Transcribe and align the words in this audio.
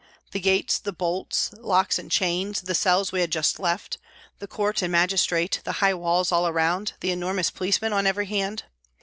The 0.31 0.39
gates, 0.39 0.79
the 0.79 0.91
bolts, 0.91 1.51
locks 1.59 1.99
and 1.99 2.09
chains, 2.09 2.61
the 2.61 2.73
cells 2.73 3.11
we 3.11 3.21
had 3.21 3.31
just 3.31 3.59
left, 3.59 3.99
the 4.39 4.47
court 4.47 4.81
and 4.81 4.91
magistrate, 4.91 5.61
the 5.63 5.73
high 5.73 5.93
walls 5.93 6.31
all 6.31 6.47
around, 6.47 6.93
the 7.01 7.11
enormous 7.11 7.51
policemen 7.51 7.93
on 7.93 8.07
every 8.07 8.25
hand. 8.25 8.63